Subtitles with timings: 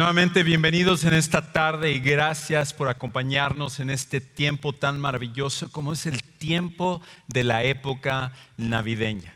[0.00, 5.92] Nuevamente bienvenidos en esta tarde y gracias por acompañarnos en este tiempo tan maravilloso como
[5.92, 9.34] es el tiempo de la época navideña.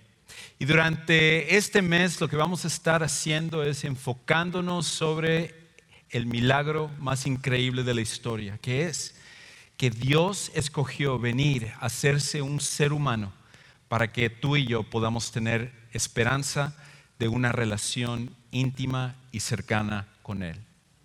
[0.58, 5.54] Y durante este mes lo que vamos a estar haciendo es enfocándonos sobre
[6.08, 9.16] el milagro más increíble de la historia, que es
[9.76, 13.34] que Dios escogió venir a hacerse un ser humano
[13.88, 16.74] para que tú y yo podamos tener esperanza
[17.18, 20.08] de una relación íntima y cercana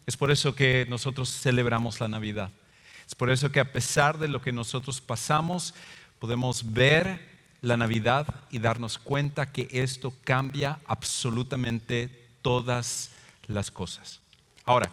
[0.05, 2.49] Es por eso que nosotros celebramos la Navidad.
[3.05, 5.73] Es por eso que a pesar de lo que nosotros pasamos,
[6.19, 7.27] podemos ver
[7.61, 12.09] la Navidad y darnos cuenta que esto cambia absolutamente
[12.41, 13.11] todas
[13.47, 14.21] las cosas.
[14.63, 14.89] Ahora,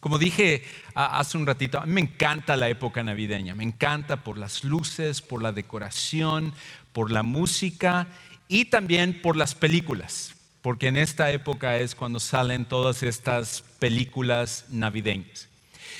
[0.00, 0.62] como dije
[0.94, 5.22] hace un ratito, a mí me encanta la época navideña, me encanta por las luces,
[5.22, 6.52] por la decoración,
[6.92, 8.06] por la música
[8.48, 10.33] y también por las películas
[10.64, 15.46] porque en esta época es cuando salen todas estas películas navideñas.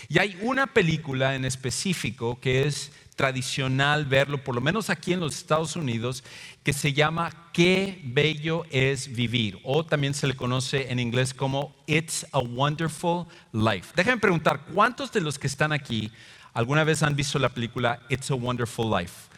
[0.09, 5.21] Y hay una película en específico que es tradicional verlo, por lo menos aquí en
[5.21, 6.25] los Estados Unidos,
[6.63, 11.77] que se llama Qué bello es vivir, o también se le conoce en inglés como
[11.87, 13.93] It's a Wonderful Life.
[13.95, 16.11] Déjenme preguntar, ¿cuántos de los que están aquí
[16.55, 19.34] alguna vez han visto la película It's a Wonderful Life?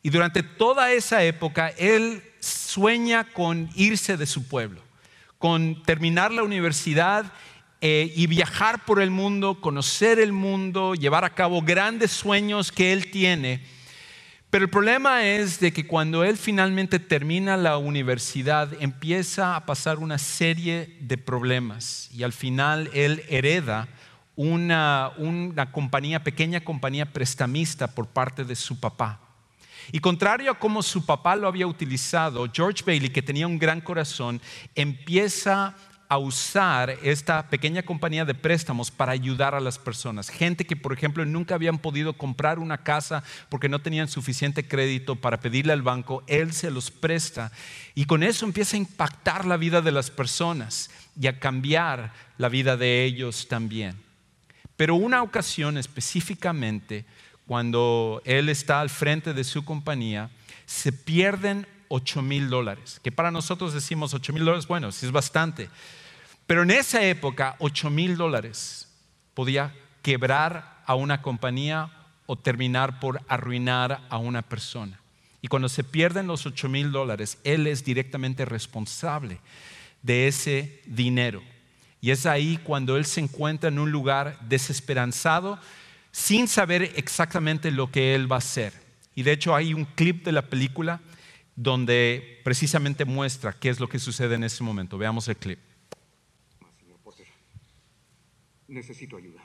[0.03, 4.83] Y durante toda esa época, él sueña con irse de su pueblo,
[5.39, 7.33] con terminar la universidad
[7.81, 12.93] eh, y viajar por el mundo, conocer el mundo, llevar a cabo grandes sueños que
[12.93, 13.63] él tiene.
[14.49, 19.99] Pero el problema es de que cuando él finalmente termina la universidad empieza a pasar
[19.99, 23.89] una serie de problemas y al final él hereda
[24.37, 29.26] una, una compañía, pequeña compañía prestamista por parte de su papá.
[29.93, 33.81] Y contrario a cómo su papá lo había utilizado, George Bailey, que tenía un gran
[33.81, 34.41] corazón,
[34.75, 35.75] empieza
[36.09, 40.29] a usar esta pequeña compañía de préstamos para ayudar a las personas.
[40.29, 45.17] Gente que, por ejemplo, nunca habían podido comprar una casa porque no tenían suficiente crédito
[45.17, 47.51] para pedirle al banco, él se los presta.
[47.95, 50.91] Y con eso empieza a impactar la vida de las personas
[51.21, 53.97] y a cambiar la vida de ellos también.
[54.77, 57.07] Pero una ocasión específicamente,
[57.47, 60.31] cuando él está al frente de su compañía,
[60.67, 65.13] se pierden 8 mil dólares, que para nosotros decimos 8 mil dólares, bueno, sí es
[65.13, 65.69] bastante,
[66.47, 68.89] pero en esa época 8 mil dólares
[69.35, 71.91] podía quebrar a una compañía
[72.27, 75.01] o terminar por arruinar a una persona.
[75.43, 79.39] Y cuando se pierden los 8 mil dólares, él es directamente responsable
[80.03, 81.43] de ese dinero.
[82.01, 85.61] Y es ahí cuando él se encuentra en un lugar desesperanzado,
[86.17, 88.73] sin saber exactamente lo que él va a hacer.
[89.15, 91.03] Y de hecho hay un clip de la película
[91.57, 94.97] donde precisamente muestra qué es lo que sucede en ese momento.
[94.97, 95.59] Veamos el clip.
[96.81, 97.27] Señor Potter,
[98.67, 99.43] necesito ayuda.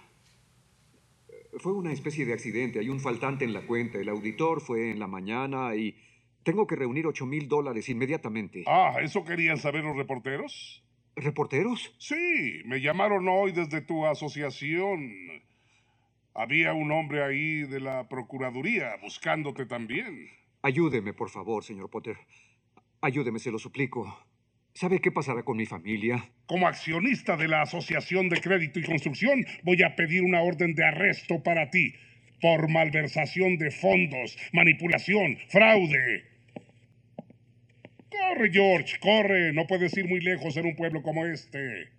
[1.59, 4.99] Fue una especie de accidente, hay un faltante en la cuenta, el auditor fue en
[4.99, 5.93] la mañana y
[6.41, 8.63] tengo que reunir 8 mil dólares inmediatamente.
[8.65, 10.81] Ah, ¿eso querían saber los reporteros?
[11.17, 11.93] ¿Reporteros?
[11.97, 15.11] Sí, me llamaron hoy desde tu asociación.
[16.33, 20.29] Había un hombre ahí de la Procuraduría buscándote también.
[20.61, 22.17] Ayúdeme, por favor, señor Potter.
[23.01, 24.25] Ayúdeme, se lo suplico.
[24.73, 26.23] ¿Sabe qué pasará con mi familia?
[26.45, 30.85] Como accionista de la Asociación de Crédito y Construcción, voy a pedir una orden de
[30.85, 31.93] arresto para ti
[32.39, 36.25] por malversación de fondos, manipulación, fraude.
[38.09, 39.53] Corre, George, corre.
[39.53, 41.89] No puedes ir muy lejos en un pueblo como este.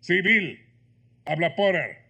[0.00, 0.60] Sí, Bill.
[1.24, 2.05] Habla Potter.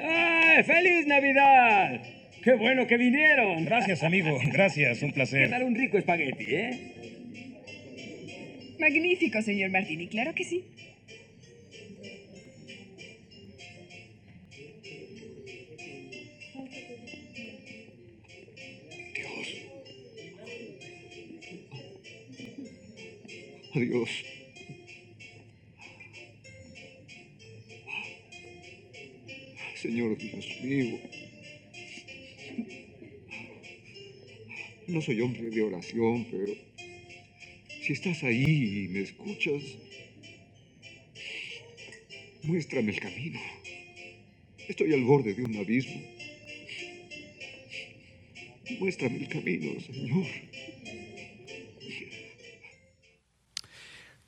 [0.00, 2.00] ¡Ay, feliz Navidad!
[2.42, 3.64] ¡Qué bueno que vinieron!
[3.64, 4.38] Gracias, amigo.
[4.52, 5.50] Gracias, un ¿Qué placer.
[5.50, 6.92] tal un rico espagueti, eh?
[8.78, 10.64] Magnífico, señor Martini, claro que sí.
[23.74, 24.33] Adiós.
[29.84, 30.98] Señor Dios mío.
[34.88, 36.54] No soy hombre de oración, pero
[37.82, 39.62] si estás ahí y me escuchas,
[42.44, 43.38] muéstrame el camino.
[44.66, 46.00] Estoy al borde de un abismo.
[48.80, 50.26] Muéstrame el camino, Señor.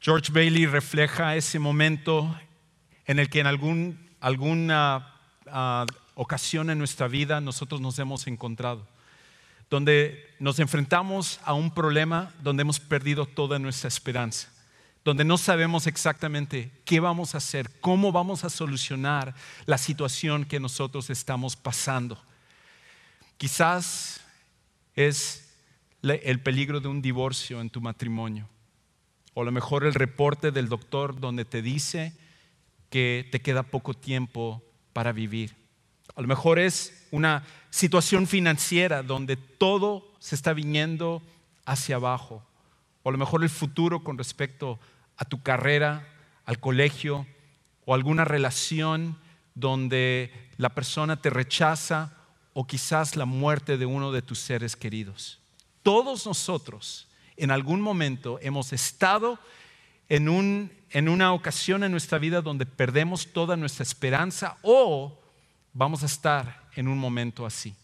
[0.00, 2.38] George Bailey refleja ese momento
[3.06, 5.15] en el que en algún, alguna
[5.50, 8.86] ah, ocasión en nuestra vida nosotros nos hemos encontrado,
[9.70, 14.48] donde nos enfrentamos a un problema donde hemos perdido toda nuestra esperanza,
[15.04, 19.34] donde no sabemos exactamente qué vamos a hacer, cómo vamos a solucionar
[19.66, 22.20] la situación que nosotros estamos pasando.
[23.38, 24.20] Quizás
[24.94, 25.48] es
[26.02, 28.48] el peligro de un divorcio en tu matrimonio
[29.36, 32.14] o a lo mejor el reporte del doctor donde te dice
[32.88, 34.62] que te queda poco tiempo
[34.96, 35.54] para vivir.
[36.14, 41.20] A lo mejor es una situación financiera donde todo se está viniendo
[41.66, 42.42] hacia abajo.
[43.02, 44.80] O a lo mejor el futuro con respecto
[45.18, 46.08] a tu carrera,
[46.46, 47.26] al colegio
[47.84, 49.18] o alguna relación
[49.54, 52.16] donde la persona te rechaza
[52.54, 55.40] o quizás la muerte de uno de tus seres queridos.
[55.82, 57.06] Todos nosotros
[57.36, 59.38] en algún momento hemos estado
[60.08, 65.20] en, un- en una ocasión en nuestra vida donde perdemos toda nuestra esperanza o
[65.72, 67.74] vamos a estar en un momento así.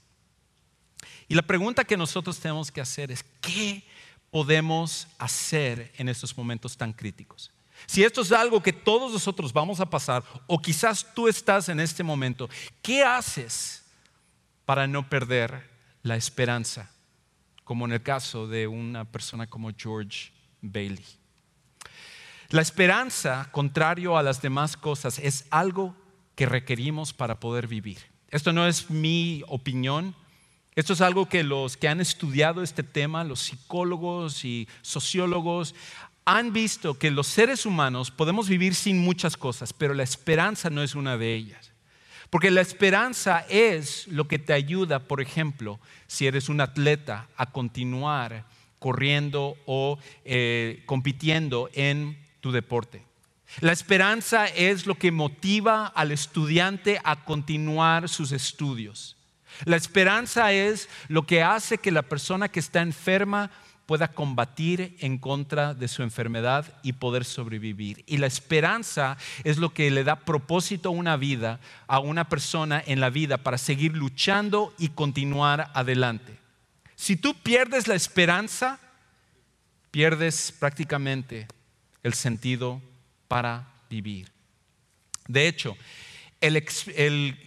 [1.29, 3.83] Y la pregunta que nosotros tenemos que hacer es, ¿qué
[4.31, 7.51] podemos hacer en estos momentos tan críticos?
[7.87, 11.81] Si esto es algo que todos nosotros vamos a pasar, o quizás tú estás en
[11.81, 12.49] este momento,
[12.81, 13.83] ¿qué haces
[14.65, 15.69] para no perder
[16.03, 16.91] la esperanza?
[17.65, 21.05] Como en el caso de una persona como George Bailey.
[22.53, 25.97] La esperanza, contrario a las demás cosas, es algo
[26.35, 27.97] que requerimos para poder vivir.
[28.29, 30.15] Esto no es mi opinión,
[30.75, 35.75] esto es algo que los que han estudiado este tema, los psicólogos y sociólogos,
[36.27, 40.83] han visto que los seres humanos podemos vivir sin muchas cosas, pero la esperanza no
[40.83, 41.73] es una de ellas.
[42.29, 47.51] Porque la esperanza es lo que te ayuda, por ejemplo, si eres un atleta, a
[47.51, 48.45] continuar
[48.79, 53.07] corriendo o eh, compitiendo en tu deporte.
[53.61, 59.17] La esperanza es lo que motiva al estudiante a continuar sus estudios.
[59.65, 63.51] La esperanza es lo que hace que la persona que está enferma
[63.87, 68.03] pueda combatir en contra de su enfermedad y poder sobrevivir.
[68.07, 72.83] Y la esperanza es lo que le da propósito a una vida, a una persona
[72.85, 76.39] en la vida para seguir luchando y continuar adelante.
[76.97, 78.81] Si tú pierdes la esperanza,
[79.91, 81.47] pierdes prácticamente
[82.03, 82.81] el sentido
[83.29, 84.31] para vivir.
[85.29, 85.77] De hecho,
[86.41, 86.57] el,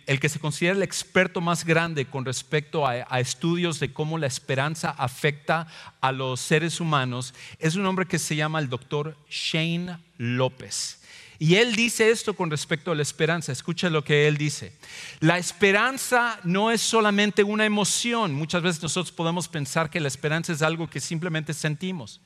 [0.06, 4.18] el que se considera el experto más grande con respecto a, a estudios de cómo
[4.18, 5.68] la esperanza afecta
[6.00, 11.02] a los seres humanos es un hombre que se llama el doctor Shane López.
[11.38, 13.52] Y él dice esto con respecto a la esperanza.
[13.52, 14.72] Escucha lo que él dice.
[15.20, 18.34] La esperanza no es solamente una emoción.
[18.34, 22.22] Muchas veces nosotros podemos pensar que la esperanza es algo que simplemente sentimos,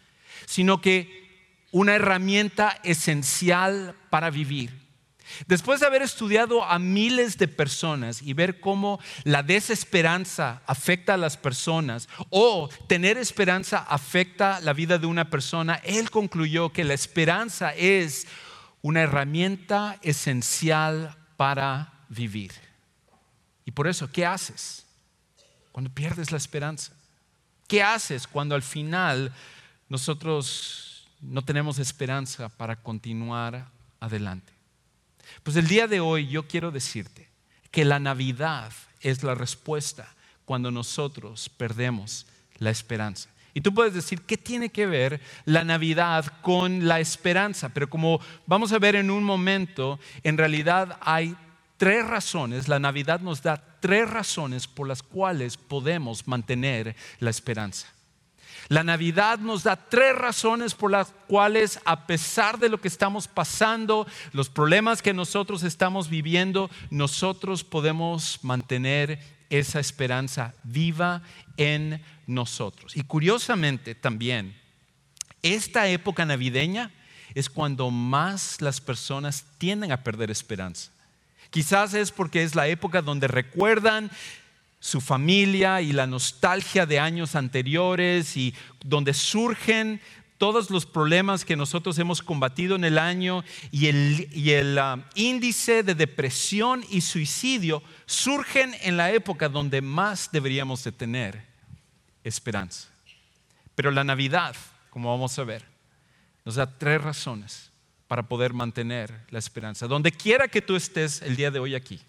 [0.46, 1.29] sino que
[1.72, 4.80] una herramienta esencial para vivir.
[5.48, 11.18] Después de haber estudiado a miles de personas y ver cómo la desesperanza afecta a
[11.18, 16.96] las personas o tener esperanza afecta la vida de una persona, él concluyó que la
[16.96, 18.28] esperanza es
[18.82, 22.52] una herramienta esencial para vivir.
[23.66, 24.86] Y por eso, ¿qué haces
[25.72, 26.92] cuando pierdes la esperanza?
[27.68, 29.32] ¿Qué haces cuando al final
[29.90, 30.89] nosotros
[31.22, 34.54] no tenemos esperanza para continuar adelante.
[35.44, 37.30] Pues el día de hoy yo quiero decirte
[37.72, 38.72] que la Navidad
[39.02, 40.08] es la respuesta
[40.46, 42.26] cuando nosotros perdemos
[42.58, 43.30] la esperanza.
[43.54, 47.70] Y tú puedes decir, ¿qué tiene que ver la Navidad con la esperanza?
[47.70, 51.36] Pero como vamos a ver en un momento, en realidad hay
[51.78, 57.88] tres razones, la Navidad nos da tres razones por las cuales podemos mantener la esperanza.
[58.68, 63.28] La Navidad nos da tres razones por las cuales, a pesar de lo que estamos
[63.28, 71.22] pasando, los problemas que nosotros estamos viviendo, nosotros podemos mantener esa esperanza viva
[71.58, 72.96] en nosotros.
[72.96, 74.56] Y curiosamente también,
[75.42, 76.92] esta época navideña
[77.34, 80.92] es cuando más las personas tienden a perder esperanza.
[81.50, 84.12] Quizás es porque es la época donde recuerdan
[84.80, 90.02] su familia y la nostalgia de años anteriores y donde surgen
[90.40, 95.96] todos los problemas que nosotros hemos combatido en el año y el, ah, índice de
[95.96, 101.46] depresión y suicidio surgen en la época donde más deberíamos de tener
[102.24, 102.88] esperanza.
[103.76, 104.56] Pero la Navidad,
[104.90, 105.66] como vamos a ver,
[106.46, 107.70] nos da tres razones
[108.08, 109.88] para poder mantener la esperanza.
[109.88, 112.00] Donde quiera que tú estés el día de hoy aquí,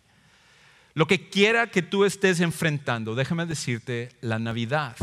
[0.95, 4.97] lo que quiera que tú estés enfrentando, déjame decirte, la Navidad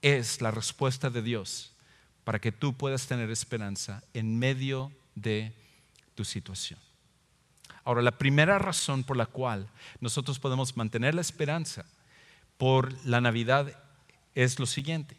[0.00, 1.72] es la respuesta de Dios
[2.24, 5.52] para que tú puedas tener esperanza en medio de
[6.14, 6.78] tu situación.
[7.84, 9.66] Ahora, la primera razón por la cual
[10.00, 11.86] nosotros podemos mantener la esperanza
[12.58, 13.72] por la Navidad
[14.34, 15.16] es lo siguiente,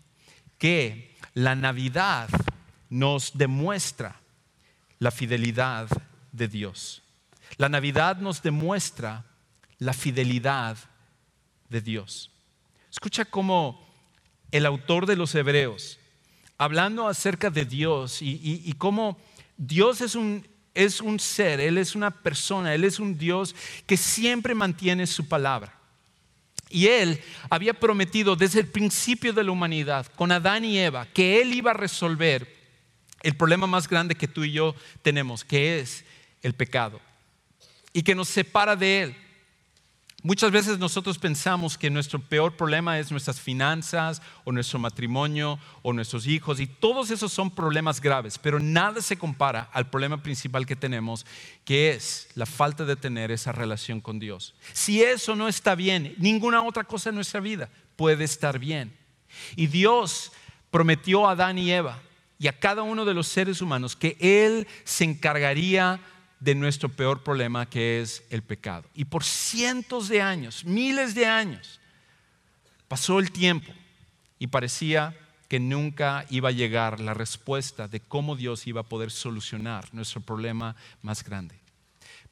[0.59, 2.29] que la Navidad
[2.89, 4.19] nos demuestra
[4.99, 5.89] la fidelidad
[6.31, 7.01] de Dios.
[7.57, 9.25] La Navidad nos demuestra
[9.79, 10.77] la fidelidad
[11.69, 12.31] de Dios.
[12.91, 13.87] Escucha cómo
[14.51, 15.97] el autor de los Hebreos,
[16.57, 19.17] hablando acerca de Dios y, cómo
[19.57, 23.55] Dios es un, es un ser, Él es una persona, Él es un Dios
[23.85, 25.73] que siempre mantiene su palabra.
[26.69, 31.41] Y Él había prometido desde el principio de la humanidad, con Adán y Eva, que
[31.41, 32.59] Él iba a resolver
[33.21, 36.05] el problema más grande que tú y yo tenemos, que es
[36.41, 36.99] el pecado,
[37.91, 39.15] y que nos separa de Él.
[40.21, 45.93] Muchas veces nosotros pensamos que nuestro peor problema es nuestras finanzas o nuestro matrimonio o
[45.93, 50.65] nuestros hijos y todos esos son problemas graves, pero nada se compara al problema principal
[50.65, 51.25] que tenemos,
[51.63, 54.55] que es la falta de tener esa relación con Dios.
[54.73, 58.91] Si eso no está bien, ninguna otra cosa en nuestra vida puede estar bien.
[59.55, 60.33] Y Dios
[60.69, 62.01] prometió a Adán y Eva
[62.37, 66.18] y a cada uno de los seres humanos que Él se encargaría de
[66.55, 68.85] nuestro peor problema que es el pecado.
[68.93, 71.79] Y por cientos de años, miles de años,
[72.87, 73.71] pasó el tiempo
[74.39, 75.15] y parecía
[75.47, 80.21] que nunca iba a llegar la respuesta de cómo Dios iba a poder solucionar nuestro
[80.21, 81.55] problema más grande.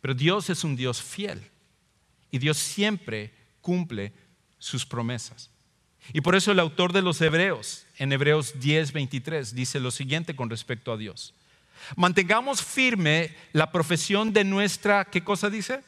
[0.01, 1.41] Pero Dios es un Dios fiel
[2.31, 4.13] y Dios siempre cumple
[4.59, 5.49] sus promesas.
[6.13, 10.35] Y por eso el autor de los Hebreos, en Hebreos 10, 23, dice lo siguiente
[10.35, 11.33] con respecto a Dios.
[11.95, 15.81] Mantengamos firme la profesión de nuestra, ¿qué cosa dice?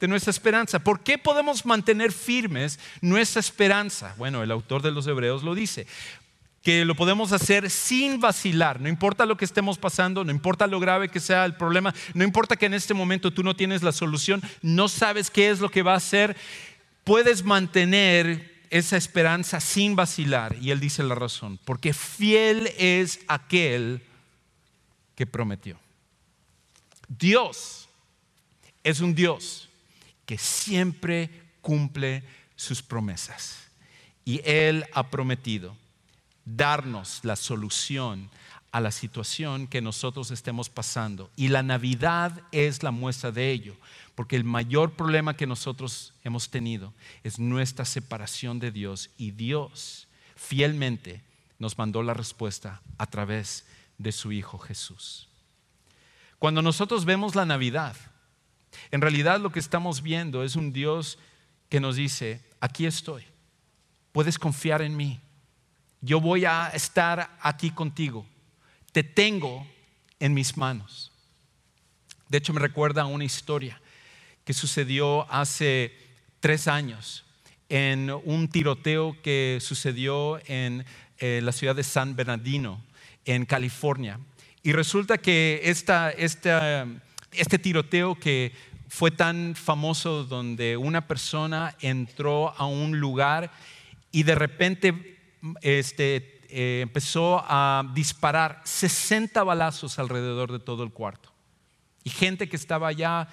[0.00, 0.78] De nuestra esperanza.
[0.78, 4.14] ¿Por qué podemos mantener firmes nuestra esperanza?
[4.16, 5.86] Bueno, el autor de los Hebreos lo dice
[6.62, 10.80] que lo podemos hacer sin vacilar, no importa lo que estemos pasando, no importa lo
[10.80, 13.92] grave que sea el problema, no importa que en este momento tú no tienes la
[13.92, 16.36] solución, no sabes qué es lo que va a hacer,
[17.04, 20.56] puedes mantener esa esperanza sin vacilar.
[20.60, 24.02] Y él dice la razón, porque fiel es aquel
[25.18, 25.76] que prometió.
[27.08, 27.88] Dios
[28.84, 29.68] es un Dios
[30.24, 31.28] que siempre
[31.60, 32.22] cumple
[32.54, 33.64] sus promesas.
[34.24, 35.74] Y Él ha prometido
[36.44, 38.30] darnos la solución
[38.70, 41.32] a la situación que nosotros estemos pasando.
[41.34, 43.74] Y la Navidad es la muestra de ello,
[44.14, 46.94] porque el mayor problema que nosotros hemos tenido
[47.24, 50.06] es nuestra separación de Dios y Dios
[50.36, 51.22] fielmente
[51.58, 53.64] nos mandó la respuesta a través
[53.98, 55.28] de su Hijo Jesús.
[56.38, 57.96] Cuando nosotros vemos la Navidad,
[58.90, 61.18] en realidad lo que estamos viendo es un Dios
[61.68, 63.24] que nos dice, aquí estoy,
[64.12, 65.20] puedes confiar en mí,
[66.00, 68.24] yo voy a estar aquí contigo,
[68.92, 69.66] te tengo
[70.20, 71.12] en mis manos.
[72.28, 73.80] De hecho, me recuerda una historia
[74.44, 75.92] que sucedió hace
[76.40, 77.24] tres años
[77.68, 80.84] en un tiroteo que sucedió en
[81.18, 82.82] eh, la ciudad de San Bernardino,
[83.24, 84.18] en California.
[84.62, 88.52] Y resulta que este tiroteo que
[88.88, 93.50] fue tan famoso donde una persona entró a un lugar
[94.10, 95.18] y de repente
[95.60, 101.30] este, eh, empezó a disparar 60 balazos alrededor de todo el cuarto.
[102.04, 103.28] Y gente que estaba allá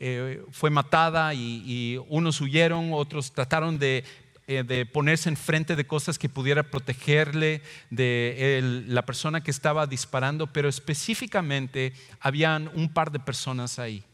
[0.00, 4.04] eh, fue matada y, unos huyeron, otros trataron de,
[4.46, 10.68] de, ponerse enfrente de cosas que pudiera protegerle de la persona que estaba disparando, pero
[10.68, 14.04] específicamente habían un par de personas ahí.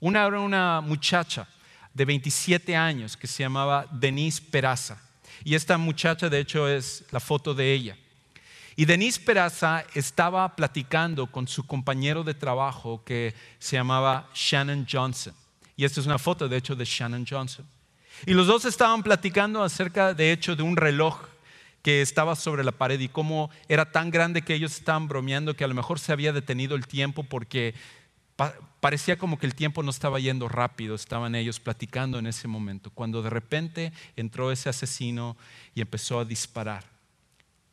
[0.00, 1.48] Una era una muchacha
[1.94, 5.00] de 27 años que se llamaba Denise Peraza.
[5.44, 7.96] Y esta muchacha, de hecho, es la foto de ella.
[8.74, 15.34] Y Denise Peraza estaba platicando con su compañero de trabajo que se llamaba Shannon Johnson.
[15.76, 17.66] Y esta es una foto, de hecho, de Shannon Johnson.
[18.26, 21.20] Y los dos estaban platicando acerca, de hecho, de un reloj
[21.82, 25.64] que estaba sobre la pared y cómo era tan grande que ellos estaban bromeando que
[25.64, 27.74] a lo mejor se había detenido el tiempo porque
[28.80, 32.90] parecía como que el tiempo no estaba yendo rápido, estaban ellos platicando en ese momento,
[32.90, 35.36] cuando de repente entró ese asesino
[35.74, 36.84] y empezó a disparar.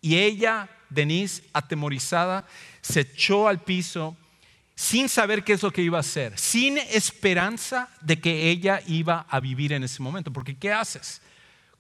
[0.02, 2.46] Y ella, Denise, atemorizada,
[2.82, 4.16] se echó al piso
[4.80, 9.26] sin saber qué es lo que iba a hacer, sin esperanza de que ella iba
[9.30, 10.32] a vivir en ese momento.
[10.32, 11.22] Porque ¿qué haces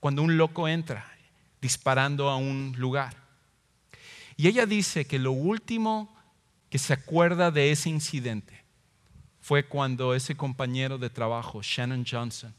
[0.01, 1.09] cuando un loco entra
[1.61, 3.15] disparando a un lugar?
[4.35, 6.13] Y ella dice que lo último
[6.69, 8.65] que se acuerda de ese incidente
[9.39, 12.53] fue cuando ese compañero de trabajo, Shannon Johnson,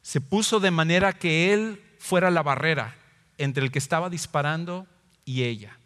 [0.00, 2.96] se puso de manera que él fuera la barrera
[3.36, 4.86] entre el que estaba disparando
[5.26, 5.76] y ella.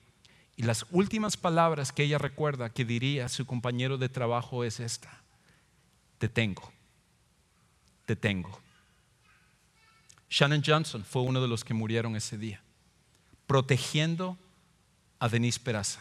[0.56, 4.80] Y las últimas palabras que ella recuerda que diría a su compañero de trabajo es
[4.80, 5.20] esta,
[6.18, 6.72] te tengo,
[8.06, 8.58] te tengo.
[10.30, 12.62] Shannon Johnson fue uno de los que murieron ese día,
[13.46, 14.38] protegiendo
[15.18, 16.00] a Denise Peraza.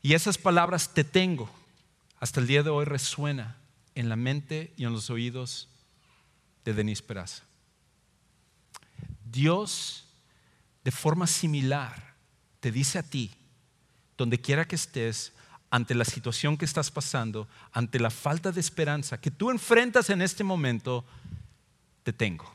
[0.00, 1.50] Y esas palabras, te tengo,
[2.20, 3.56] hasta el día de hoy resuena
[3.94, 5.68] en la mente y en los oídos
[6.64, 7.42] de Denise Peraza.
[9.24, 10.04] Dios,
[10.84, 12.13] de forma similar,
[12.64, 13.30] te dice a ti,
[14.16, 15.34] donde quiera que estés,
[15.68, 20.22] ante la situación que estás pasando, ante la falta de esperanza que tú enfrentas en
[20.22, 21.04] este momento,
[22.04, 22.50] te tengo.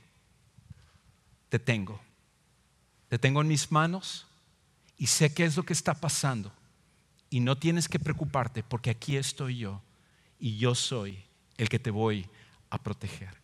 [1.50, 2.02] Te tengo.
[3.08, 4.26] Te tengo en mis manos
[4.98, 6.52] y sé qué es lo que está pasando.
[7.30, 9.80] Y no tienes que preocuparte porque aquí estoy yo
[10.39, 11.24] y yo soy
[11.56, 12.28] el que te voy
[12.72, 13.36] a proteger.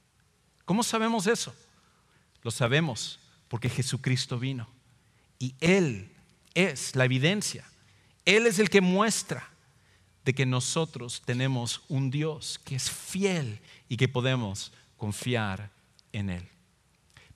[0.65, 1.53] ¿Cómo sabemos eso?
[2.41, 4.67] Lo sabemos porque Jesucristo vino
[5.37, 6.09] y Él
[6.55, 7.63] es la evidencia.
[8.25, 9.47] Él es el que muestra
[10.23, 15.69] de que nosotros tenemos un Dios que es fiel y que podemos confiar
[16.11, 16.49] en Él.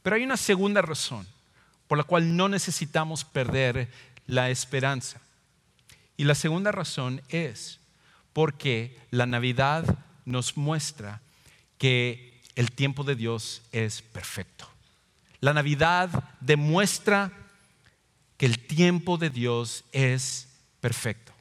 [0.01, 1.27] Pero hay una segunda razón
[1.87, 3.89] por la cual no necesitamos perder
[4.25, 5.21] la esperanza.
[6.17, 7.79] Y la segunda razón es
[8.33, 9.85] porque la Navidad
[10.25, 11.21] nos muestra
[11.77, 14.67] que el tiempo de Dios es perfecto.
[15.39, 17.31] La Navidad demuestra
[18.39, 20.47] que el tiempo de Dios es
[20.79, 21.33] perfecto.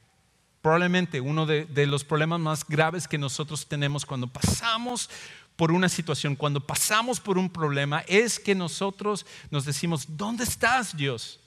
[0.61, 5.09] Probablemente uno de, los problemas más graves que nosotros tenemos cuando pasamos
[5.55, 10.97] por una situación, cuando pasamos por un problema, es que nosotros nos decimos, ¿dónde estás
[10.97, 11.39] Dios?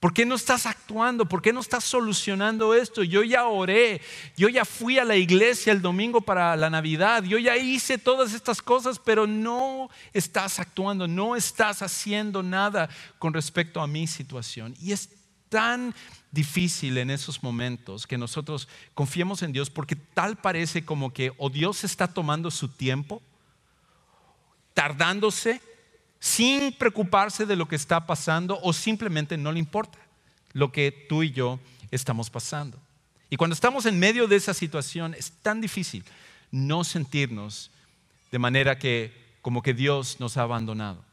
[0.00, 1.26] ¿Por qué no estás actuando?
[1.26, 3.02] ¿Por qué no estás solucionando esto?
[3.02, 4.00] Yo ya oré,
[4.36, 8.32] yo ya fui a la iglesia el domingo para la Navidad, yo ya hice todas
[8.32, 14.76] estas cosas, pero no estás actuando, no estás haciendo nada con respecto a mi situación.
[14.80, 15.10] Y es
[15.48, 15.92] tan
[16.30, 21.50] difícil en esos momentos que nosotros confiemos en Dios porque tal parece como que o
[21.50, 23.20] Dios está tomando su tiempo,
[24.74, 25.60] tardándose
[26.20, 29.98] sin preocuparse de lo que está pasando o simplemente no le importa
[30.52, 32.78] lo que tú y yo estamos pasando.
[33.30, 36.04] Y cuando estamos en medio de esa situación es tan difícil
[36.50, 37.70] no sentirnos
[38.32, 41.04] de manera que como que Dios nos ha abandonado.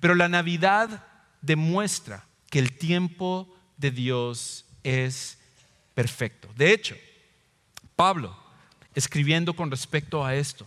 [0.00, 1.04] Pero la Navidad
[1.40, 5.38] demuestra que el tiempo de Dios es
[5.94, 6.48] perfecto.
[6.56, 6.96] De hecho,
[7.94, 8.36] Pablo,
[8.94, 10.66] escribiendo con respecto a esto,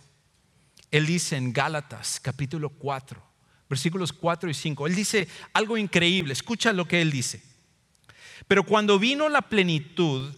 [0.92, 3.22] él dice en Gálatas capítulo 4,
[3.70, 4.88] versículos 4 y 5.
[4.88, 7.42] Él dice algo increíble, escucha lo que él dice.
[8.48, 10.34] Pero cuando vino la plenitud,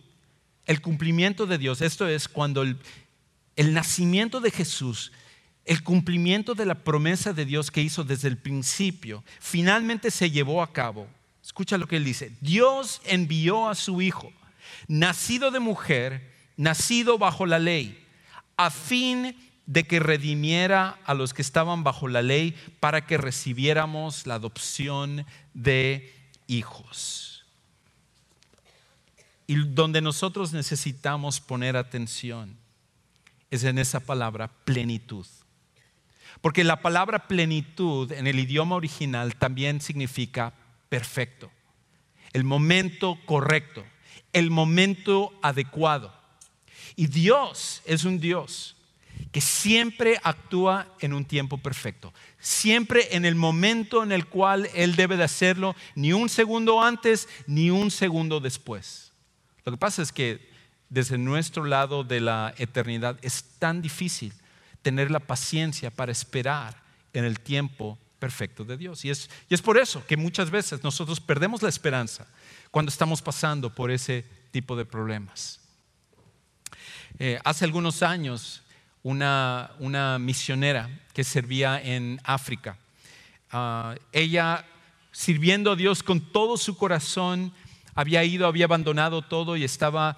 [0.65, 2.77] el cumplimiento de Dios, esto es cuando el,
[3.55, 5.11] el nacimiento de Jesús,
[5.65, 10.61] el cumplimiento de la promesa de Dios que hizo desde el principio, finalmente se llevó
[10.61, 11.07] a cabo.
[11.43, 12.33] Escucha lo que él dice.
[12.41, 14.31] Dios envió a su Hijo,
[14.87, 18.05] nacido de mujer, nacido bajo la ley,
[18.57, 24.27] a fin de que redimiera a los que estaban bajo la ley para que recibiéramos
[24.27, 26.13] la adopción de
[26.47, 27.45] hijos.
[29.47, 32.57] Y donde nosotros necesitamos poner atención
[33.49, 35.25] es en esa palabra plenitud.
[36.41, 40.53] Porque la palabra plenitud en el idioma original también significa
[40.89, 41.51] perfecto
[42.33, 43.83] el momento correcto,
[44.33, 46.13] el momento adecuado.
[46.95, 48.75] Y Dios es un Dios
[49.31, 54.95] que siempre actúa en un tiempo perfecto, siempre en el momento en el cual Él
[54.95, 59.11] debe de hacerlo, ni un segundo antes, ni un segundo después.
[59.63, 60.49] Lo que pasa es que
[60.89, 64.33] desde nuestro lado de la eternidad es tan difícil
[64.81, 66.81] tener la paciencia para esperar
[67.13, 69.05] en el tiempo perfecto de Dios.
[69.05, 72.27] Y es, y es por eso que muchas veces nosotros perdemos la esperanza
[72.69, 75.59] cuando estamos pasando por ese tipo de problemas.
[77.19, 78.61] Eh, hace algunos años,
[79.03, 82.77] una, una, misionera que servía en África,
[83.51, 84.65] ah, ella
[85.11, 87.53] sirviendo a Dios con todo su corazón,
[87.95, 90.17] había ido, había abandonado todo y estaba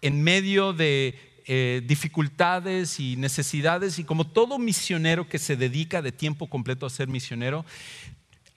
[0.00, 3.98] en medio de eh, dificultades y necesidades.
[3.98, 7.64] Y como todo misionero que se dedica de tiempo completo a ser misionero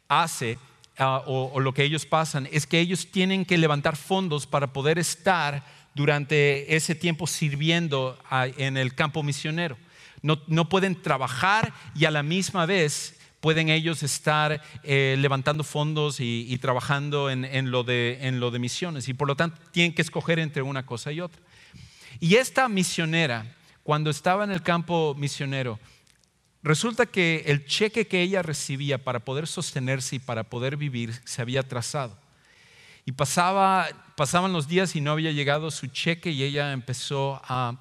[0.07, 0.57] hace
[0.97, 4.99] ah, o, lo que ellos pasan es que ellos tienen que levantar fondos para poder
[4.99, 8.17] estar durante ese tiempo sirviendo
[8.57, 9.77] en el campo misionero.
[10.21, 16.57] No, pueden trabajar y a la misma vez pueden ellos estar eh, levantando fondos y,
[16.59, 19.09] trabajando en, lo de, en lo de misiones.
[19.09, 21.41] Y por lo tanto tienen que escoger entre una cosa y otra.
[22.21, 23.45] Y esta misionera,
[23.83, 25.77] cuando estaba en el campo misionero,
[26.63, 31.41] resulta que el cheque que ella recibía para poder sostenerse y para poder vivir se
[31.41, 32.17] había atrasado.
[33.05, 37.77] Y pasaba, pasaban los días y no había llegado su cheque y ella empezó a,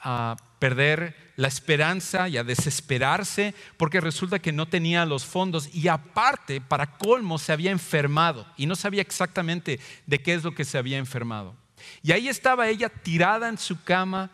[0.00, 5.88] a perder la esperanza y a desesperarse porque resulta que no tenía los fondos y
[5.88, 10.64] aparte, para colmo, se había enfermado y no sabía exactamente de qué es lo que
[10.64, 11.54] se había enfermado.
[12.02, 14.30] Y ahí estaba ella tirada en su cama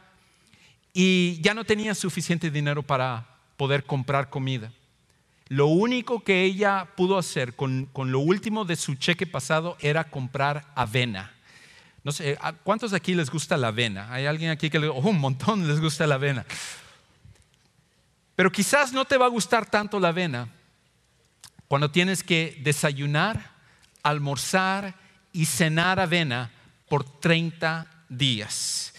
[0.92, 3.26] y ya no tenía suficiente dinero para
[3.56, 4.72] poder comprar comida.
[5.52, 10.64] Lo único que ella pudo hacer con, lo último de su cheque pasado era comprar
[10.74, 11.34] avena.
[12.02, 14.10] No sé, ¿cuántos aquí les gusta la avena?
[14.10, 16.46] ¿Hay alguien aquí que le oh, un montón les gusta la avena?
[18.34, 20.48] Pero quizás no te va a gustar tanto la avena
[21.68, 23.50] cuando tienes que desayunar,
[24.02, 24.94] almorzar
[25.34, 26.50] y cenar avena
[26.88, 28.94] por 30 días.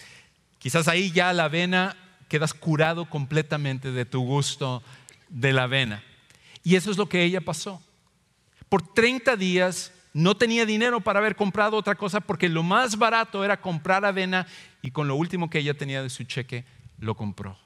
[0.60, 1.96] Quizás ahí ya la avena
[2.28, 4.84] quedas curado completamente de tu gusto
[5.28, 6.00] de la avena.
[6.64, 7.80] Y eso es lo que ella pasó.
[8.68, 13.44] Por 30 días no tenía dinero para haber comprado otra cosa porque lo más barato
[13.44, 14.46] era comprar avena
[14.82, 16.64] y con lo último que ella tenía de su cheque
[16.98, 17.56] lo compró.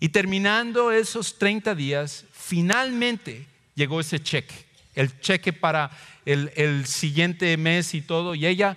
[0.00, 4.54] Y terminando esos 30 días, finalmente llegó ese cheque,
[4.94, 5.90] el cheque para
[6.24, 8.76] el, siguiente mes y todo, y ella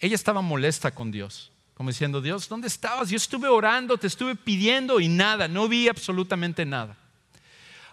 [0.00, 3.10] ella estaba molesta con Dios, como diciendo, Dios, ¿dónde estabas?
[3.10, 6.96] Yo estuve orando, te estuve pidiendo y nada, no vi absolutamente nada.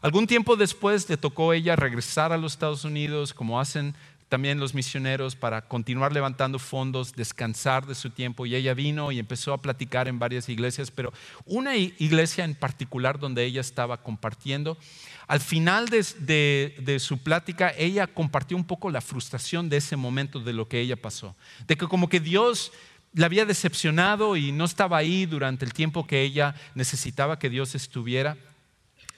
[0.06, 3.96] Algún tiempo después le tocó ella regresar a los Estados Unidos, como hacen
[4.30, 8.46] también los misioneros, para continuar levantando fondos, descansar de su tiempo.
[8.46, 11.12] Y ella vino y empezó a platicar en varias iglesias, pero
[11.44, 14.78] una iglesia en particular donde ella estaba compartiendo,
[15.26, 20.54] al final de, su plática, ella compartió un poco la frustración de ese momento, de
[20.54, 21.36] lo que ella pasó.
[21.66, 22.72] De que como que Dios
[23.14, 27.74] la había decepcionado y no estaba ahí durante el tiempo que ella necesitaba que Dios
[27.74, 28.38] estuviera.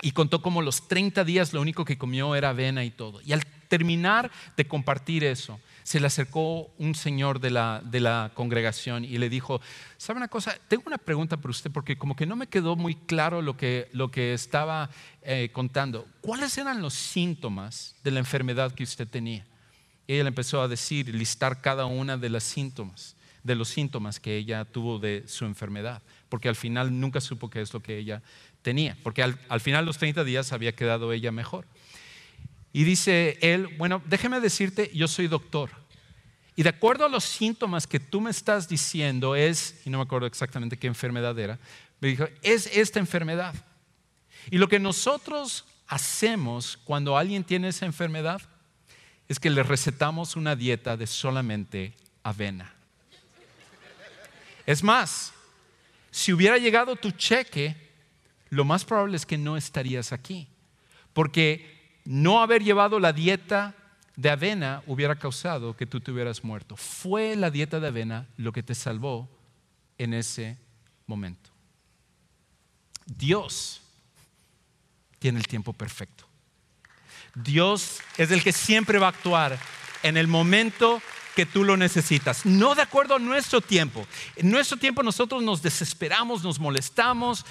[0.02, 3.22] Y contó como los 30 días lo único que comió era avena y todo.
[3.22, 8.32] Y al terminar de compartir eso, se le acercó un señor de la, de la
[8.34, 9.62] congregación y le dijo,
[9.98, 10.58] ¿sabe una cosa?
[10.68, 13.88] Tengo una pregunta para usted porque como que no me quedó muy claro lo que,
[13.94, 14.90] lo que estaba
[15.22, 16.06] eh, contando.
[16.20, 19.46] ¿Cuáles eran los síntomas de la enfermedad que usted tenía?
[20.08, 24.36] Y ella empezó a decir, listar cada una de las síntomas, de los síntomas que
[24.36, 28.22] ella tuvo de su enfermedad, porque al final nunca supo qué es lo que ella
[28.68, 31.66] tenía, porque al, al final los 30 días había quedado ella mejor.
[32.74, 35.70] Y dice él, bueno, déjeme decirte, yo soy doctor.
[36.58, 40.04] Y de acuerdo a los síntomas que tú me estás diciendo es, y no me
[40.04, 41.58] acuerdo exactamente qué enfermedad era,
[42.02, 43.56] me dijo, es esta enfermedad.
[44.52, 48.42] Y lo que nosotros hacemos cuando alguien tiene esa enfermedad
[49.30, 52.74] es que le recetamos una dieta de solamente avena.
[54.66, 55.32] Es más,
[56.12, 57.87] si hubiera llegado tu cheque,
[58.50, 60.48] lo más probable es que no estarías aquí.
[61.14, 63.76] Porque no haber llevado la dieta
[64.16, 66.76] de avena hubiera causado que tú te hubieras muerto.
[66.76, 69.30] Fue la dieta de avena lo que te salvó
[69.98, 70.58] en ese
[71.06, 71.50] momento.
[73.06, 73.82] Dios
[75.20, 76.26] tiene el tiempo perfecto.
[77.34, 79.58] Dios es el que siempre va a actuar
[80.04, 81.02] en el momento
[81.36, 84.08] que tú lo necesitas, no de acuerdo a nuestro tiempo.
[84.36, 87.46] En nuestro tiempo nosotros nos desesperamos, nos molestamos,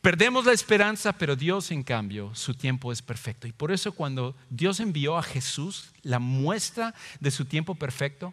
[0.00, 3.46] Perdemos la esperanza, pero Dios en cambio, su tiempo es perfecto.
[3.46, 8.32] Y por eso cuando Dios envió a Jesús, la muestra de su tiempo perfecto,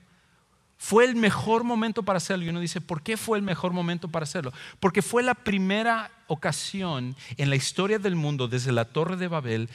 [0.77, 2.45] fue el mejor momento para hacerlo.
[2.45, 4.53] Y uno dice, ¿por qué fue el mejor momento para hacerlo?
[4.79, 9.69] Porque fue la primera ocasión en la historia del mundo, desde la Torre de Babel,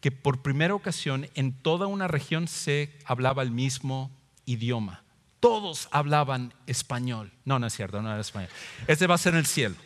[0.00, 4.10] que por primera ocasión en toda una región se hablaba el mismo
[4.44, 5.02] idioma.
[5.40, 7.32] Todos hablaban español.
[7.44, 8.50] No, no es cierto, no era español.
[8.86, 9.76] Ese va a ser en el cielo.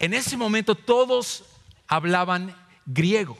[0.00, 1.44] En ese momento todos
[1.86, 3.36] hablaban griego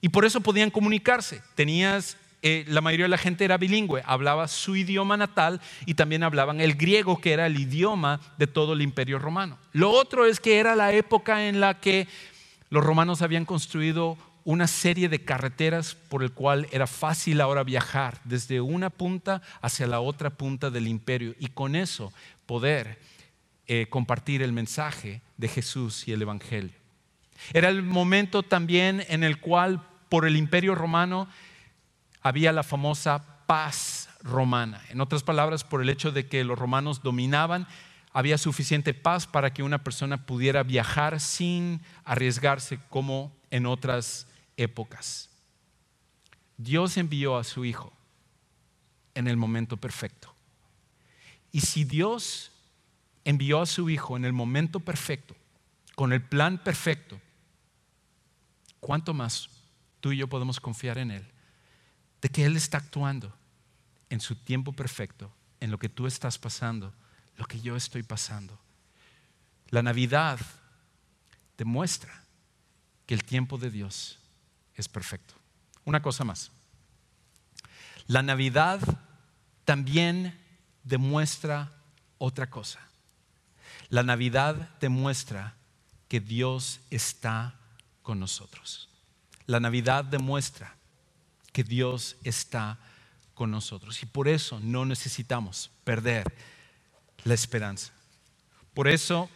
[0.00, 1.42] y por eso podían comunicarse.
[1.56, 6.22] Tenías eh, la mayoría de la gente era bilingüe, hablaba su idioma natal y también
[6.22, 9.58] hablaban el griego, que era el idioma de todo el imperio romano.
[9.72, 12.06] Lo otro es que era la época en la que
[12.70, 18.20] los romanos habían construido una serie de carreteras por el cual era fácil ahora viajar
[18.24, 22.12] desde una punta hacia la otra punta del imperio y con eso
[22.46, 22.98] poder
[23.72, 26.74] eh, compartir el mensaje de Jesús y el Evangelio.
[27.52, 31.28] Era el momento también en el cual por el imperio romano
[32.20, 34.82] había la famosa paz romana.
[34.88, 37.68] En otras palabras, por el hecho de que los romanos dominaban,
[38.12, 45.30] había suficiente paz para que una persona pudiera viajar sin arriesgarse como en otras épocas.
[46.56, 47.92] Dios envió a su Hijo
[49.14, 50.34] en el momento perfecto.
[51.52, 52.49] Y si Dios
[53.30, 55.34] envió a su Hijo en el momento perfecto,
[55.94, 57.20] con el plan perfecto,
[58.80, 59.48] ¿cuánto más
[60.00, 61.26] tú y yo podemos confiar en Él?
[62.20, 63.34] de que Él está actuando
[64.08, 66.92] en su tiempo perfecto, en lo que tú estás pasando,
[67.36, 68.58] lo que yo estoy pasando.
[69.68, 70.38] La Navidad
[71.56, 72.24] demuestra
[73.06, 74.18] que el tiempo de Dios
[74.74, 75.34] es perfecto.
[75.84, 76.50] Una cosa más.
[78.06, 78.80] La Navidad
[79.64, 80.38] también
[80.82, 81.72] demuestra
[82.18, 82.80] otra cosa.
[83.90, 85.56] La Navidad demuestra
[86.08, 87.54] que Dios está
[88.02, 88.88] con nosotros.
[89.46, 90.76] La Navidad demuestra
[91.52, 92.78] que Dios está
[93.34, 94.02] con nosotros.
[94.02, 96.32] Y por eso no necesitamos perder
[97.24, 97.92] la esperanza.
[98.74, 99.28] Por eso,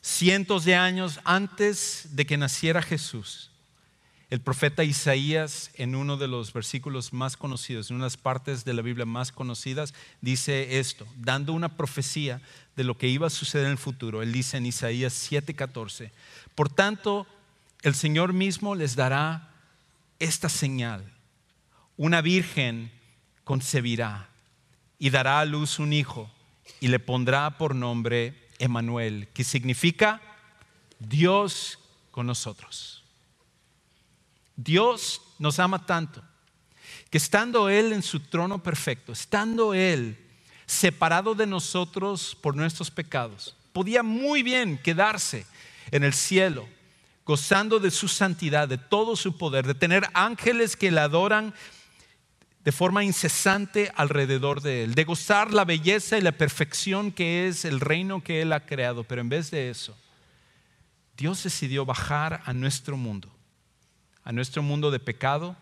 [0.00, 3.51] cientos de años antes de que naciera Jesús,
[4.32, 8.80] el profeta Isaías, en uno de los versículos más conocidos, en unas partes de la
[8.80, 9.92] Biblia más conocidas,
[10.22, 12.40] dice esto, dando una profecía
[12.74, 14.22] de lo que iba a suceder en el futuro.
[14.22, 16.12] Él dice en Isaías 7:14,
[16.54, 17.26] por tanto,
[17.82, 19.50] el Señor mismo les dará
[20.18, 21.04] esta señal.
[21.98, 22.90] Una virgen
[23.44, 24.30] concebirá
[24.98, 26.30] y dará a luz un hijo
[26.80, 30.22] y le pondrá por nombre Emanuel, que significa
[30.98, 31.78] Dios
[32.10, 33.01] con nosotros.
[34.56, 36.22] Dios nos ama tanto
[37.10, 40.18] que estando Él en su trono perfecto, estando Él
[40.66, 45.46] separado de nosotros por nuestros pecados, podía muy bien quedarse
[45.90, 46.66] en el cielo
[47.24, 51.54] gozando de su santidad, de todo su poder, de tener ángeles que le adoran
[52.64, 57.64] de forma incesante alrededor de él, de gozar la belleza y la perfección que es
[57.64, 59.04] el reino que él ha creado.
[59.04, 59.96] Pero en vez de eso,
[61.16, 63.31] Dios decidió bajar a nuestro mundo,
[64.24, 65.56] a nuestro mundo de pecado,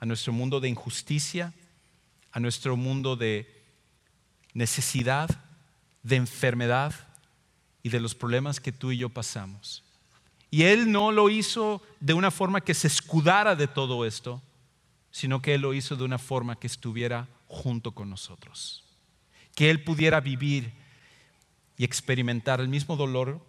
[0.00, 1.52] a nuestro mundo de injusticia,
[2.32, 3.62] a nuestro mundo de
[4.54, 5.28] necesidad,
[6.02, 6.94] de enfermedad
[7.82, 9.84] y de los problemas que tú y yo pasamos.
[10.50, 14.42] Y Él no lo hizo de una forma que se escudara de todo esto,
[15.10, 18.84] sino que Él lo hizo de una forma que estuviera junto con nosotros.
[19.54, 20.72] Que Él pudiera vivir
[21.76, 23.40] y experimentar el mismo dolor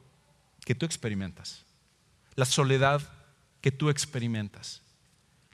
[0.65, 1.65] que tú experimentas,
[2.35, 3.01] la soledad
[3.61, 4.81] que tú experimentas,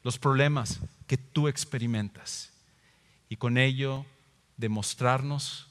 [0.04, 2.52] los problemas que tú experimentas.
[3.30, 4.06] Y con ello
[4.58, 5.68] demostrarnos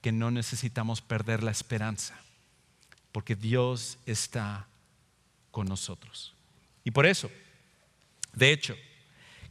[0.00, 2.18] que no necesitamos perder la esperanza,
[3.12, 4.66] porque Dios está
[5.50, 6.34] con nosotros.
[6.84, 7.30] Y por eso,
[8.32, 8.76] de hecho,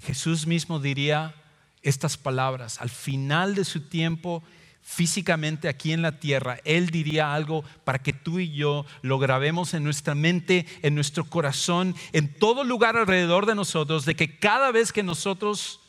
[0.01, 1.36] Jesús mismo diría
[1.82, 4.43] estas palabras al final de su tiempo
[4.82, 9.74] físicamente aquí en la tierra, Él diría algo para que tú y yo lo grabemos
[9.74, 14.72] en nuestra mente, en nuestro corazón, en todo lugar alrededor de nosotros, de que cada
[14.72, 15.80] vez que nosotros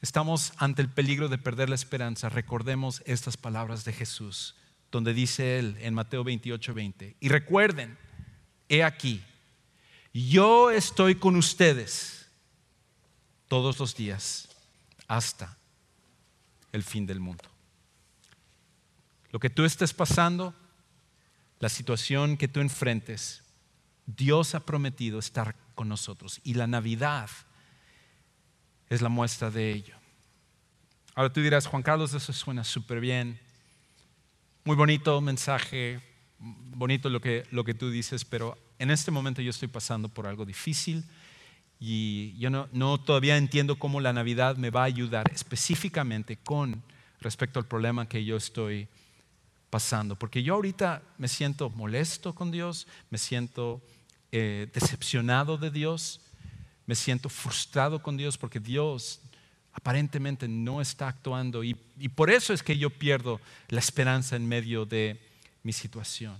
[0.00, 4.56] estamos ante el peligro de perder la esperanza, recordemos estas palabras de Jesús,
[4.90, 7.16] donde dice Él en Mateo 28, 20.
[7.20, 7.98] Y recuerden,
[8.68, 9.22] he aquí,
[10.12, 12.26] yo estoy con ustedes
[13.46, 14.48] todos los días
[15.06, 15.58] hasta
[16.72, 17.44] el fin del mundo.
[19.30, 20.54] Lo que tú estés pasando,
[21.58, 23.42] la situación que tú enfrentes,
[24.06, 27.30] Dios ha prometido estar con nosotros y la Navidad
[28.88, 29.96] es la muestra de ello.
[31.14, 33.38] Ahora tú dirás, Juan Carlos, eso suena súper bien,
[34.64, 36.00] muy bonito mensaje,
[36.38, 40.26] bonito lo que, lo que tú dices, pero en este momento yo estoy pasando por
[40.26, 41.04] algo difícil
[41.84, 46.80] y yo no, no todavía entiendo cómo la Navidad me va a ayudar específicamente con
[47.20, 48.86] respecto al problema que yo estoy
[49.68, 50.14] pasando.
[50.14, 53.82] Porque yo ahorita me siento molesto con Dios, me siento
[54.30, 56.20] eh, decepcionado de Dios,
[56.86, 59.20] me siento frustrado con Dios porque Dios
[59.72, 63.40] aparentemente no está actuando y, y por eso es que yo pierdo
[63.70, 65.20] la esperanza en medio de
[65.64, 66.38] mi situación.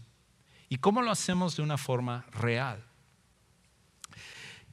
[0.68, 2.81] ¿Y cómo lo hacemos de una forma real?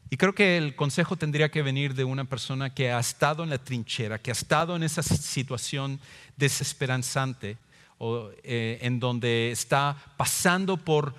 [0.09, 3.51] Y creo que el consejo tendría que venir de una persona que ha estado en
[3.51, 5.99] la trinchera, que ha estado en esa situación
[6.35, 7.57] desesperanzante,
[7.99, 11.13] o, eh, en donde está pasando por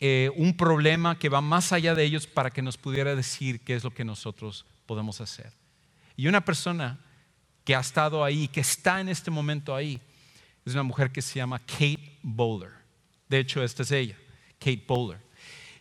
[0.00, 3.76] eh, un problema que va más allá de ellos para que nos pudiera decir qué
[3.76, 5.52] es lo que nosotros podemos hacer.
[6.16, 6.98] Y una persona
[7.64, 10.00] que ha estado ahí, que está en este momento ahí,
[10.66, 12.72] es una mujer que se llama Kate Bowler.
[13.28, 14.16] De hecho, esta es ella,
[14.58, 15.23] Kate Bowler.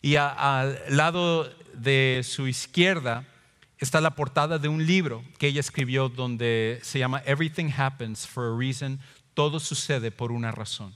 [0.03, 3.25] Y al lado de su izquierda
[3.77, 8.53] está la portada de un libro que ella escribió donde se llama Everything Happens for
[8.53, 8.99] a Reason,
[9.33, 10.93] todo sucede por una razón.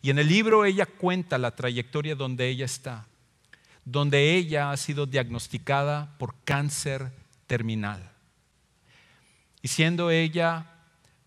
[0.00, 3.06] Y en el libro ella cuenta la trayectoria donde ella está,
[3.84, 7.12] donde ella ha sido diagnosticada por cáncer
[7.46, 8.10] terminal.
[9.60, 10.64] Y siendo ella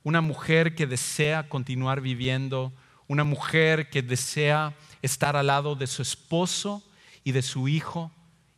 [0.02, 2.74] una mujer que desea continuar viviendo,
[3.08, 4.74] una mujer que desea
[5.04, 6.82] estar al lado de su esposo
[7.24, 8.12] y de su hijo,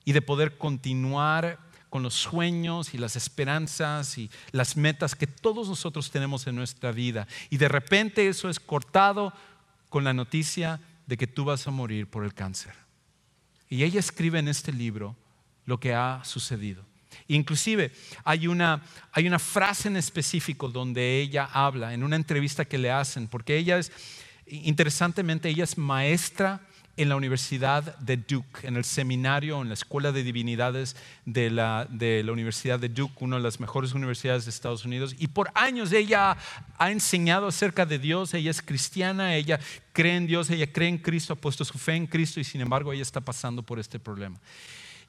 [0.04, 5.70] y de poder continuar con los sueños y las esperanzas y las metas que todos
[5.70, 7.28] nosotros tenemos en nuestra vida.
[7.50, 9.34] Y de repente eso es cortado
[9.90, 12.74] con la noticia de que tú vas a morir por el cáncer.
[13.70, 15.16] Y ella escribe en este libro
[15.66, 16.84] lo que ha sucedido.
[17.28, 17.92] Inclusive
[18.24, 22.92] hay una, hay una frase en específico donde ella habla en una entrevista que le
[22.92, 23.92] hacen, porque ella es,
[24.48, 26.62] interesantemente, ella es maestra
[26.98, 31.88] en la Universidad de Duke, en el seminario, en la Escuela de Divinidades de la,
[31.90, 35.16] de la Universidad de Duke, una de las mejores universidades de Estados Unidos.
[35.20, 36.38] Y por años ella
[36.78, 39.60] ha enseñado acerca de Dios, ella es cristiana, ella
[39.92, 42.62] cree en Dios, ella cree en Cristo, ha puesto su fe en Cristo y sin
[42.62, 44.40] embargo ella está pasando por este problema.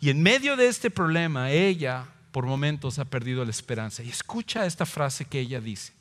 [0.01, 4.03] Y en medio de este problema, ella por momentos ha perdido la esperanza.
[4.03, 5.96] Y escucha esta frase que ella dice.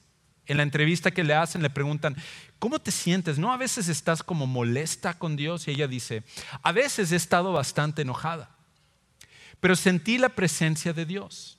[0.48, 2.16] En la entrevista que le hacen le preguntan,
[2.60, 3.40] ¿cómo te sientes?
[3.40, 5.68] ¿No a veces estás como molesta con Dios?
[5.68, 6.24] Y ella dice,
[6.62, 8.56] a veces he estado bastante enojada,
[9.60, 11.58] pero sentí la presencia de Dios.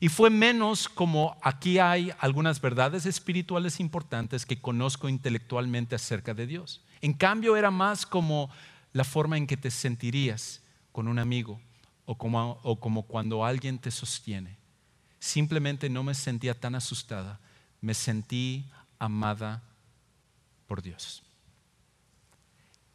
[0.00, 6.46] Y fue menos como aquí hay algunas verdades espirituales importantes que conozco intelectualmente acerca de
[6.46, 6.82] Dios.
[7.00, 8.50] En cambio era más como
[8.92, 11.60] la forma en que te sentirías con un amigo
[12.04, 14.56] o como, o como cuando alguien te sostiene.
[15.18, 17.40] Simplemente no me sentía tan asustada
[17.82, 18.64] me sentí
[18.98, 19.62] amada
[20.66, 21.22] por Dios.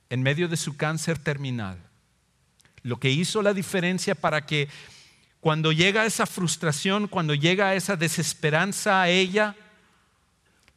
[0.10, 1.78] En medio de su cáncer terminal,
[2.82, 4.70] lo que hizo la diferencia para que
[5.42, 9.56] cuando llega esa frustración, cuando llega esa desesperanza a ella,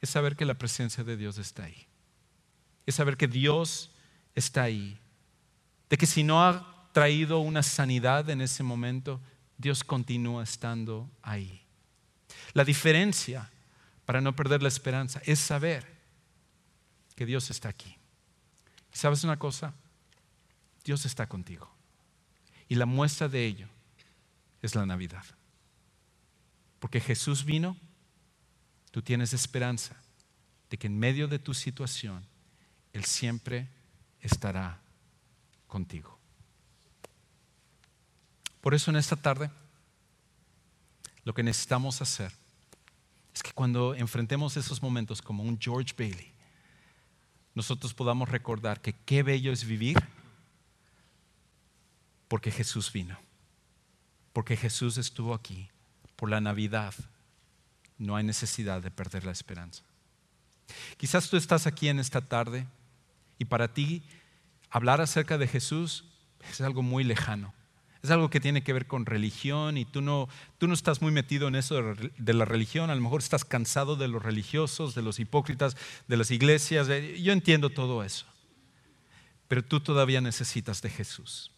[0.00, 1.86] es saber que la presencia de Dios está ahí.
[2.84, 3.92] Es saber que Dios
[4.34, 4.98] está ahí.
[5.88, 9.20] De que si no ha traído una sanidad en ese momento,
[9.56, 11.62] Dios continúa estando ahí.
[12.54, 13.50] La diferencia
[14.10, 15.86] para no perder la esperanza, es saber
[17.14, 17.96] que Dios está aquí.
[18.90, 19.72] ¿Sabes una cosa?
[20.82, 21.72] Dios está contigo.
[22.68, 23.68] Y la muestra de ello
[24.62, 25.24] es la Navidad.
[26.80, 27.76] Porque Jesús vino,
[28.90, 29.94] tú tienes esperanza
[30.70, 32.26] de que en medio de tu situación,
[32.92, 33.68] Él siempre
[34.22, 34.80] estará
[35.68, 36.18] contigo.
[38.60, 39.52] Por eso en esta tarde,
[41.22, 42.39] lo que necesitamos hacer
[43.34, 46.32] es que cuando enfrentemos esos momentos como un George Bailey,
[47.54, 49.96] nosotros podamos recordar que qué bello es vivir
[52.28, 53.18] porque Jesús vino,
[54.32, 55.68] porque Jesús estuvo aquí,
[56.16, 56.94] por la Navidad.
[57.98, 59.82] No hay necesidad de perder la esperanza.
[60.96, 62.66] Quizás tú estás aquí en esta tarde
[63.38, 64.02] y para ti
[64.70, 66.04] hablar acerca de Jesús
[66.48, 67.52] es algo muy lejano.
[68.02, 70.28] Es algo que tiene que ver con religión y tú no,
[70.58, 72.88] tú no estás muy metido en eso de, la religión.
[72.88, 75.76] A lo mejor estás cansado de los religiosos, de los hipócritas,
[76.08, 76.88] de las iglesias.
[77.20, 78.24] Yo entiendo todo eso.
[79.48, 81.50] Pero tú todavía necesitas de Jesús.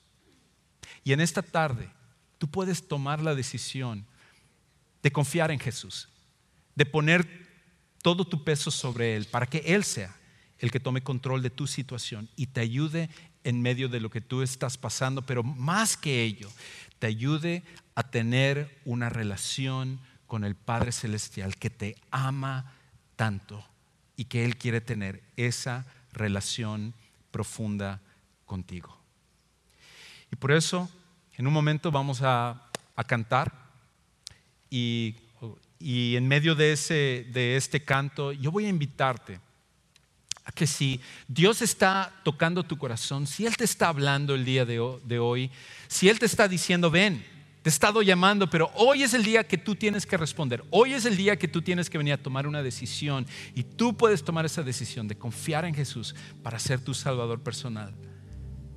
[1.05, 1.91] Y en esta tarde
[2.39, 4.05] tú puedes tomar la decisión
[5.03, 6.09] de confiar en Jesús,
[6.75, 7.43] de poner
[8.03, 10.17] todo tu peso sobre Él para que Él sea
[10.59, 13.11] el que tome control de tu situación y te ayude
[13.45, 16.51] en medio de lo que tú estás pasando, pero más que ello,
[16.99, 17.63] te ayude
[17.95, 22.73] a tener una relación con el Padre Celestial que te ama
[23.17, 23.65] tanto
[24.17, 26.95] y que Él quiere tener esa relación
[27.31, 28.01] profunda
[28.47, 28.97] contigo.
[30.31, 30.89] Y por eso,
[31.37, 32.69] en un momento vamos a,
[33.07, 33.53] cantar
[34.71, 35.17] y,
[35.81, 39.41] en medio de, ese, de este canto, yo voy a invitarte
[40.51, 44.79] que si Dios está tocando tu corazón, si Él te está hablando el día de
[45.19, 45.51] hoy,
[45.87, 47.25] si Él te está diciendo, ven,
[47.63, 50.65] te he estado llamando, pero hoy es el día que tú tienes que responder.
[50.71, 53.25] Hoy es el día que tú tienes que venir a tomar una decisión
[53.55, 57.95] y tú puedes tomar esa decisión de confiar en Jesús para ser tu Salvador personal.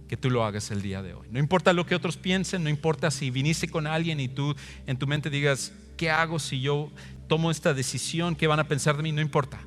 [0.07, 1.27] Que tú lo hagas el día de hoy.
[1.31, 4.55] No importa lo que otros piensen, no importa si viniste con alguien y tú
[4.85, 6.91] en tu mente digas, ¿qué hago si yo
[7.27, 8.35] tomo esta decisión?
[8.35, 9.11] ¿Qué van a pensar de mí?
[9.11, 9.59] No importa.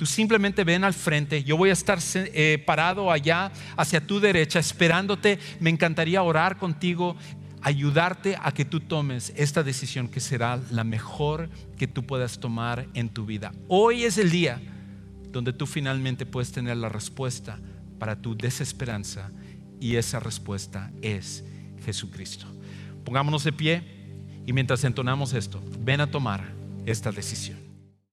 [0.00, 4.58] Tú simplemente ven al frente, yo voy a estar eh, parado allá hacia tu derecha
[4.58, 7.16] esperándote, me encantaría orar contigo,
[7.60, 12.86] ayudarte a que tú tomes esta decisión que será la mejor que tú puedas tomar
[12.94, 13.52] en tu vida.
[13.68, 14.58] Hoy es el día
[15.30, 17.58] donde tú finalmente puedes tener la respuesta
[17.98, 19.30] para tu desesperanza
[19.80, 21.44] y esa respuesta es
[21.84, 22.46] Jesucristo.
[23.04, 23.82] Pongámonos de pie
[24.46, 26.42] y mientras entonamos esto, ven a tomar
[26.86, 27.59] esta decisión.